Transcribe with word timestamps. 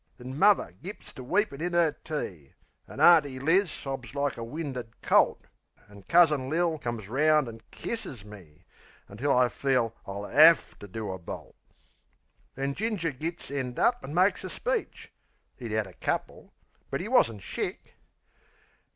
Then 0.17 0.33
muvver 0.33 0.71
gits 0.81 1.13
to 1.13 1.23
weepin' 1.23 1.61
in 1.61 1.75
'er 1.75 1.91
tea; 1.91 2.53
An' 2.87 2.99
Auntie 2.99 3.37
Liz 3.37 3.69
sobs 3.69 4.15
like 4.15 4.35
a 4.35 4.43
winded 4.43 4.99
colt; 5.03 5.45
An' 5.87 6.01
Cousin 6.07 6.49
Lil 6.49 6.79
comes 6.79 7.07
'round 7.07 7.47
an' 7.47 7.61
kisses 7.69 8.25
me; 8.25 8.65
Until 9.07 9.31
I 9.31 9.47
feel 9.47 9.93
I'll 10.07 10.25
'AVE 10.25 10.79
to 10.79 10.87
do 10.87 11.11
a 11.11 11.19
bolt. 11.19 11.55
Then 12.55 12.73
Ginger 12.73 13.11
gits 13.11 13.51
end 13.51 13.77
up 13.77 13.99
an' 14.03 14.15
makes 14.15 14.43
a 14.43 14.49
speech 14.49 15.13
('E'd 15.59 15.71
'ad 15.71 15.85
a 15.85 15.93
couple, 15.93 16.51
but 16.89 16.99
'e 16.99 17.07
wasn't 17.07 17.43
shick.) 17.43 17.93